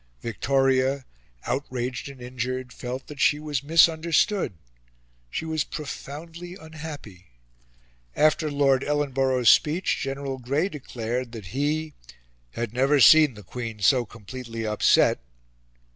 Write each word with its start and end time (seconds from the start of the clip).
Victoria, 0.23 1.05
outraged 1.45 2.09
and 2.09 2.19
injured, 2.19 2.73
felt 2.73 3.05
that 3.05 3.19
she 3.19 3.37
was 3.37 3.61
misunderstood. 3.61 4.53
She 5.29 5.45
was 5.45 5.63
profoundly 5.63 6.55
unhappy. 6.55 7.27
After 8.15 8.49
Lord 8.49 8.83
Ellenborough's 8.83 9.49
speech, 9.51 9.99
General 10.01 10.39
Grey 10.39 10.69
declared 10.69 11.33
that 11.33 11.45
he 11.53 11.93
"had 12.53 12.73
never 12.73 12.99
seen 12.99 13.35
the 13.35 13.43
Queen 13.43 13.79
so 13.79 14.03
completely 14.03 14.65
upset." 14.65 15.19